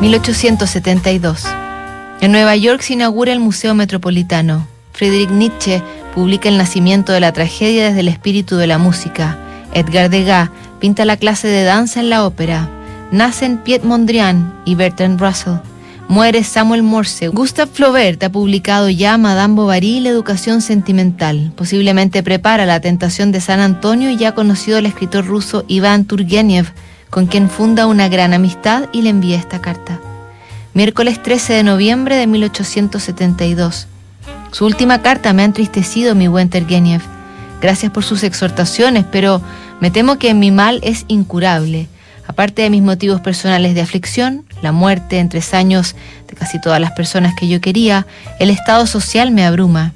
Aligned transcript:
1872. 0.00 1.44
En 2.20 2.30
Nueva 2.30 2.54
York 2.54 2.82
se 2.82 2.92
inaugura 2.92 3.32
el 3.32 3.40
Museo 3.40 3.74
Metropolitano. 3.74 4.68
Friedrich 4.92 5.30
Nietzsche 5.30 5.82
publica 6.14 6.48
El 6.48 6.56
nacimiento 6.56 7.12
de 7.12 7.18
la 7.18 7.32
tragedia 7.32 7.88
desde 7.88 8.00
el 8.00 8.08
espíritu 8.08 8.56
de 8.56 8.68
la 8.68 8.78
música. 8.78 9.36
Edgar 9.74 10.08
Degas 10.08 10.50
pinta 10.78 11.04
la 11.04 11.16
clase 11.16 11.48
de 11.48 11.64
danza 11.64 11.98
en 11.98 12.10
la 12.10 12.24
ópera. 12.24 12.68
Nacen 13.10 13.58
Piet 13.58 13.82
Mondrian 13.82 14.54
y 14.64 14.76
Bertrand 14.76 15.20
Russell. 15.20 15.54
Muere 16.06 16.44
Samuel 16.44 16.84
Morse. 16.84 17.28
Gustave 17.28 17.70
Flaubert 17.72 18.22
ha 18.22 18.30
publicado 18.30 18.88
ya 18.88 19.18
Madame 19.18 19.54
Bovary 19.54 19.98
la 19.98 20.10
educación 20.10 20.62
sentimental. 20.62 21.52
Posiblemente 21.56 22.22
prepara 22.22 22.66
La 22.66 22.80
tentación 22.80 23.32
de 23.32 23.40
San 23.40 23.58
Antonio 23.58 24.10
y 24.10 24.16
ya 24.16 24.28
ha 24.28 24.34
conocido 24.34 24.78
al 24.78 24.86
escritor 24.86 25.26
ruso 25.26 25.64
Iván 25.66 26.04
Turgenev, 26.04 26.72
con 27.10 27.26
quien 27.26 27.50
funda 27.50 27.86
una 27.86 28.08
gran 28.08 28.34
amistad 28.34 28.88
y 28.92 29.02
le 29.02 29.10
envía 29.10 29.36
esta 29.36 29.60
carta. 29.60 30.00
Miércoles 30.74 31.22
13 31.22 31.54
de 31.54 31.62
noviembre 31.62 32.16
de 32.16 32.26
1872. 32.26 33.86
Su 34.52 34.64
última 34.64 35.02
carta 35.02 35.32
me 35.32 35.42
ha 35.42 35.44
entristecido, 35.44 36.14
mi 36.14 36.28
buen 36.28 36.50
Turgenev. 36.50 37.02
Gracias 37.60 37.90
por 37.90 38.04
sus 38.04 38.22
exhortaciones, 38.22 39.04
pero 39.10 39.42
me 39.80 39.90
temo 39.90 40.18
que 40.18 40.34
mi 40.34 40.50
mal 40.50 40.80
es 40.82 41.04
incurable. 41.08 41.88
Aparte 42.26 42.62
de 42.62 42.70
mis 42.70 42.82
motivos 42.82 43.20
personales 43.20 43.74
de 43.74 43.80
aflicción, 43.80 44.44
la 44.62 44.70
muerte 44.70 45.18
en 45.18 45.28
tres 45.28 45.54
años 45.54 45.96
de 46.28 46.34
casi 46.34 46.60
todas 46.60 46.80
las 46.80 46.92
personas 46.92 47.34
que 47.34 47.48
yo 47.48 47.60
quería, 47.60 48.06
el 48.38 48.50
estado 48.50 48.86
social 48.86 49.30
me 49.30 49.44
abruma. 49.44 49.92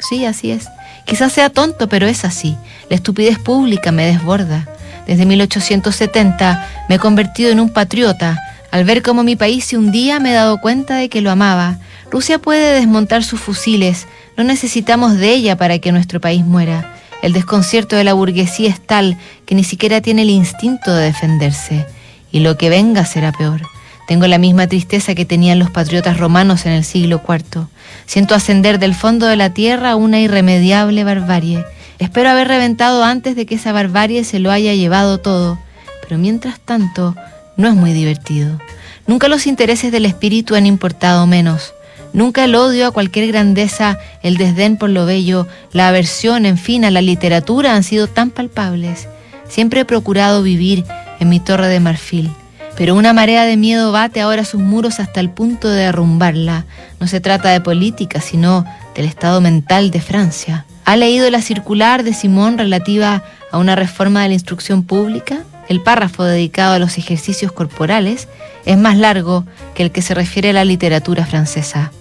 Sí, 0.00 0.24
así 0.24 0.50
es. 0.50 0.68
Quizás 1.06 1.32
sea 1.32 1.50
tonto, 1.50 1.88
pero 1.88 2.06
es 2.06 2.24
así. 2.24 2.56
La 2.90 2.96
estupidez 2.96 3.38
pública 3.38 3.92
me 3.92 4.04
desborda. 4.04 4.68
Desde 5.06 5.26
1870 5.26 6.86
me 6.88 6.96
he 6.96 6.98
convertido 6.98 7.50
en 7.50 7.60
un 7.60 7.70
patriota. 7.70 8.38
Al 8.70 8.84
ver 8.84 9.02
cómo 9.02 9.22
mi 9.22 9.36
país 9.36 9.64
se 9.64 9.78
hundía 9.78 10.20
me 10.20 10.30
he 10.30 10.34
dado 10.34 10.60
cuenta 10.60 10.96
de 10.96 11.08
que 11.08 11.20
lo 11.20 11.30
amaba. 11.30 11.78
Rusia 12.10 12.38
puede 12.38 12.74
desmontar 12.74 13.24
sus 13.24 13.40
fusiles. 13.40 14.06
No 14.36 14.44
necesitamos 14.44 15.16
de 15.16 15.30
ella 15.32 15.56
para 15.56 15.78
que 15.78 15.92
nuestro 15.92 16.20
país 16.20 16.44
muera. 16.44 16.94
El 17.22 17.32
desconcierto 17.32 17.96
de 17.96 18.04
la 18.04 18.14
burguesía 18.14 18.68
es 18.68 18.80
tal 18.80 19.16
que 19.46 19.54
ni 19.54 19.64
siquiera 19.64 20.00
tiene 20.00 20.22
el 20.22 20.30
instinto 20.30 20.94
de 20.94 21.04
defenderse. 21.04 21.86
Y 22.30 22.40
lo 22.40 22.56
que 22.56 22.68
venga 22.68 23.04
será 23.04 23.32
peor. 23.32 23.62
Tengo 24.06 24.26
la 24.26 24.38
misma 24.38 24.66
tristeza 24.68 25.14
que 25.14 25.24
tenían 25.24 25.58
los 25.58 25.70
patriotas 25.70 26.18
romanos 26.18 26.66
en 26.66 26.72
el 26.72 26.84
siglo 26.84 27.20
IV. 27.26 27.66
Siento 28.06 28.34
ascender 28.34 28.78
del 28.78 28.94
fondo 28.94 29.26
de 29.26 29.36
la 29.36 29.50
tierra 29.50 29.96
una 29.96 30.20
irremediable 30.20 31.02
barbarie. 31.02 31.64
Espero 31.98 32.30
haber 32.30 32.48
reventado 32.48 33.02
antes 33.04 33.36
de 33.36 33.46
que 33.46 33.54
esa 33.54 33.72
barbarie 33.72 34.24
se 34.24 34.38
lo 34.38 34.50
haya 34.50 34.74
llevado 34.74 35.18
todo, 35.18 35.58
pero 36.02 36.18
mientras 36.18 36.60
tanto 36.60 37.16
no 37.56 37.68
es 37.68 37.74
muy 37.74 37.92
divertido. 37.92 38.58
Nunca 39.06 39.28
los 39.28 39.46
intereses 39.46 39.92
del 39.92 40.04
espíritu 40.04 40.54
han 40.54 40.66
importado 40.66 41.26
menos. 41.26 41.72
Nunca 42.12 42.44
el 42.44 42.54
odio 42.54 42.86
a 42.86 42.90
cualquier 42.90 43.28
grandeza, 43.28 43.98
el 44.22 44.36
desdén 44.36 44.76
por 44.76 44.90
lo 44.90 45.06
bello, 45.06 45.46
la 45.72 45.88
aversión, 45.88 46.46
en 46.46 46.58
fin, 46.58 46.84
a 46.84 46.90
la 46.90 47.02
literatura 47.02 47.74
han 47.74 47.82
sido 47.82 48.06
tan 48.08 48.30
palpables. 48.30 49.08
Siempre 49.48 49.80
he 49.80 49.84
procurado 49.84 50.42
vivir 50.42 50.84
en 51.20 51.28
mi 51.28 51.40
torre 51.40 51.68
de 51.68 51.80
marfil. 51.80 52.30
Pero 52.76 52.94
una 52.94 53.14
marea 53.14 53.44
de 53.44 53.56
miedo 53.56 53.90
bate 53.90 54.20
ahora 54.20 54.44
sus 54.44 54.60
muros 54.60 55.00
hasta 55.00 55.20
el 55.20 55.30
punto 55.30 55.68
de 55.68 55.84
derrumbarla. 55.84 56.66
No 57.00 57.06
se 57.06 57.20
trata 57.20 57.50
de 57.50 57.60
política, 57.60 58.20
sino 58.20 58.66
del 58.94 59.06
estado 59.06 59.40
mental 59.40 59.90
de 59.90 60.00
Francia. 60.00 60.66
¿Ha 60.86 60.96
leído 60.96 61.28
la 61.30 61.42
circular 61.42 62.02
de 62.04 62.14
Simón 62.14 62.56
relativa 62.56 63.22
a 63.52 63.58
una 63.58 63.76
reforma 63.76 64.22
de 64.22 64.28
la 64.28 64.34
instrucción 64.34 64.84
pública? 64.84 65.44
El 65.68 65.82
párrafo 65.82 66.24
dedicado 66.24 66.72
a 66.72 66.78
los 66.78 66.96
ejercicios 66.96 67.52
corporales 67.52 68.28
es 68.64 68.78
más 68.78 68.96
largo 68.96 69.44
que 69.74 69.82
el 69.82 69.90
que 69.90 70.00
se 70.00 70.14
refiere 70.14 70.50
a 70.50 70.54
la 70.54 70.64
literatura 70.64 71.26
francesa 71.26 71.92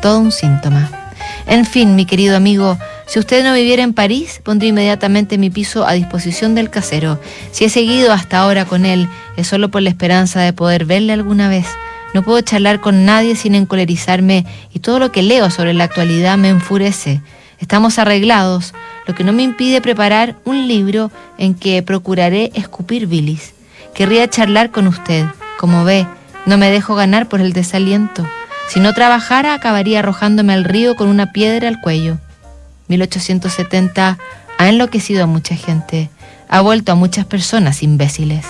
todo 0.00 0.18
un 0.18 0.32
síntoma. 0.32 0.90
En 1.46 1.64
fin, 1.64 1.94
mi 1.94 2.06
querido 2.06 2.36
amigo, 2.36 2.78
si 3.06 3.18
usted 3.18 3.44
no 3.44 3.52
viviera 3.54 3.82
en 3.82 3.92
París, 3.92 4.40
pondría 4.42 4.70
inmediatamente 4.70 5.38
mi 5.38 5.50
piso 5.50 5.86
a 5.86 5.92
disposición 5.92 6.54
del 6.54 6.70
casero. 6.70 7.20
Si 7.50 7.64
he 7.64 7.68
seguido 7.68 8.12
hasta 8.12 8.38
ahora 8.38 8.64
con 8.64 8.86
él, 8.86 9.08
es 9.36 9.46
solo 9.46 9.70
por 9.70 9.82
la 9.82 9.90
esperanza 9.90 10.40
de 10.40 10.52
poder 10.52 10.84
verle 10.84 11.12
alguna 11.12 11.48
vez. 11.48 11.66
No 12.14 12.22
puedo 12.22 12.40
charlar 12.40 12.80
con 12.80 13.04
nadie 13.04 13.36
sin 13.36 13.54
encolerizarme 13.54 14.46
y 14.72 14.80
todo 14.80 14.98
lo 14.98 15.12
que 15.12 15.22
leo 15.22 15.50
sobre 15.50 15.74
la 15.74 15.84
actualidad 15.84 16.38
me 16.38 16.48
enfurece. 16.48 17.20
Estamos 17.60 17.98
arreglados, 17.98 18.72
lo 19.06 19.14
que 19.14 19.22
no 19.22 19.32
me 19.32 19.42
impide 19.42 19.80
preparar 19.80 20.36
un 20.44 20.66
libro 20.66 21.10
en 21.38 21.54
que 21.54 21.82
procuraré 21.82 22.50
escupir 22.54 23.06
bilis. 23.06 23.54
Querría 23.94 24.28
charlar 24.28 24.70
con 24.70 24.86
usted. 24.86 25.26
Como 25.58 25.84
ve, 25.84 26.06
no 26.46 26.56
me 26.56 26.70
dejo 26.70 26.94
ganar 26.94 27.28
por 27.28 27.40
el 27.40 27.52
desaliento. 27.52 28.26
Si 28.68 28.80
no 28.80 28.94
trabajara, 28.94 29.52
acabaría 29.52 29.98
arrojándome 29.98 30.54
al 30.54 30.64
río 30.64 30.96
con 30.96 31.08
una 31.08 31.32
piedra 31.32 31.68
al 31.68 31.80
cuello. 31.80 32.18
1870 32.88 34.18
ha 34.58 34.68
enloquecido 34.68 35.24
a 35.24 35.26
mucha 35.26 35.54
gente, 35.54 36.10
ha 36.48 36.60
vuelto 36.60 36.92
a 36.92 36.94
muchas 36.94 37.26
personas 37.26 37.82
imbéciles. 37.82 38.46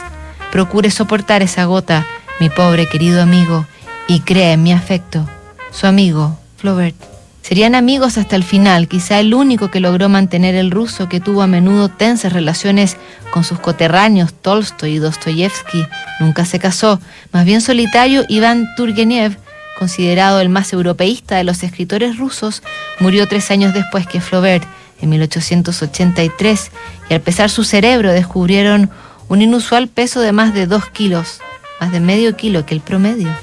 Procure 0.52 0.90
soportar 0.90 1.42
esa 1.42 1.64
gota, 1.64 2.06
mi 2.38 2.48
pobre 2.48 2.86
querido 2.86 3.22
amigo, 3.22 3.66
y 4.08 4.20
cree 4.20 4.52
en 4.52 4.62
mi 4.62 4.72
afecto. 4.72 5.28
Su 5.72 5.86
amigo, 5.86 6.38
Flaubert. 6.56 7.09
Serían 7.42 7.74
amigos 7.74 8.18
hasta 8.18 8.36
el 8.36 8.44
final, 8.44 8.86
quizá 8.86 9.18
el 9.18 9.34
único 9.34 9.70
que 9.70 9.80
logró 9.80 10.08
mantener 10.08 10.54
el 10.54 10.70
ruso 10.70 11.08
que 11.08 11.20
tuvo 11.20 11.42
a 11.42 11.46
menudo 11.46 11.88
tensas 11.88 12.32
relaciones 12.32 12.96
con 13.32 13.44
sus 13.44 13.58
coterráneos 13.58 14.34
Tolstoy 14.34 14.96
y 14.96 14.98
Dostoyevsky. 14.98 15.86
Nunca 16.20 16.44
se 16.44 16.58
casó, 16.58 17.00
más 17.32 17.44
bien 17.44 17.60
solitario 17.60 18.24
Iván 18.28 18.68
Turgenev 18.76 19.36
considerado 19.80 20.42
el 20.42 20.50
más 20.50 20.74
europeísta 20.74 21.36
de 21.36 21.44
los 21.44 21.62
escritores 21.62 22.18
rusos, 22.18 22.62
murió 22.98 23.26
tres 23.26 23.50
años 23.50 23.72
después 23.72 24.06
que 24.06 24.20
Flaubert, 24.20 24.62
en 25.00 25.08
1883, 25.08 26.70
y 27.08 27.14
al 27.14 27.22
pesar 27.22 27.48
su 27.48 27.64
cerebro 27.64 28.12
descubrieron 28.12 28.90
un 29.28 29.40
inusual 29.40 29.88
peso 29.88 30.20
de 30.20 30.32
más 30.32 30.52
de 30.52 30.66
dos 30.66 30.84
kilos, 30.90 31.40
más 31.80 31.92
de 31.92 32.00
medio 32.00 32.36
kilo 32.36 32.66
que 32.66 32.74
el 32.74 32.82
promedio. 32.82 33.34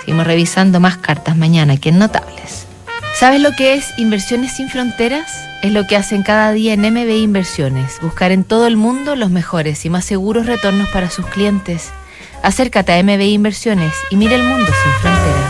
Seguimos 0.00 0.26
revisando 0.26 0.78
más 0.78 0.98
cartas 0.98 1.38
mañana, 1.38 1.78
que 1.78 1.88
en 1.88 2.00
notables. 2.00 2.66
¿Sabes 3.22 3.40
lo 3.40 3.52
que 3.52 3.74
es 3.74 3.96
Inversiones 3.98 4.56
sin 4.56 4.68
Fronteras? 4.68 5.48
Es 5.62 5.70
lo 5.70 5.86
que 5.86 5.94
hacen 5.94 6.24
cada 6.24 6.50
día 6.50 6.72
en 6.72 6.80
MBI 6.80 7.22
Inversiones, 7.22 8.00
buscar 8.02 8.32
en 8.32 8.42
todo 8.42 8.66
el 8.66 8.76
mundo 8.76 9.14
los 9.14 9.30
mejores 9.30 9.84
y 9.84 9.90
más 9.90 10.04
seguros 10.04 10.46
retornos 10.46 10.88
para 10.88 11.08
sus 11.08 11.24
clientes. 11.26 11.92
Acércate 12.42 12.92
a 12.92 13.00
MBI 13.00 13.34
Inversiones 13.34 13.94
y 14.10 14.16
mira 14.16 14.34
el 14.34 14.42
mundo 14.42 14.66
sin 14.66 14.92
fronteras. 15.00 15.41